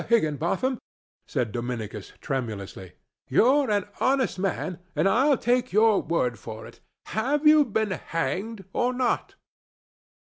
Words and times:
Higginbotham," 0.09 0.79
said 1.27 1.51
Dominicus, 1.51 2.13
tremulously, 2.21 2.93
"you're 3.29 3.69
an 3.69 3.85
honest 3.99 4.39
man, 4.39 4.79
and 4.95 5.07
I'll 5.07 5.37
take 5.37 5.71
your 5.71 6.01
word 6.01 6.39
for 6.39 6.65
it. 6.65 6.79
Have 7.13 7.45
you 7.45 7.63
been 7.65 7.91
hanged, 7.91 8.65
or 8.73 8.93
not?" 8.95 9.35